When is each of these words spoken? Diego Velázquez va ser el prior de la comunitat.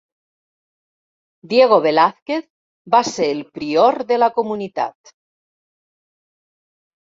Diego 1.51 1.77
Velázquez 1.87 2.49
va 2.97 3.03
ser 3.11 3.29
el 3.35 3.45
prior 3.61 4.01
de 4.15 4.21
la 4.25 4.33
comunitat. 4.41 5.15